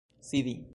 [0.23, 0.63] sidi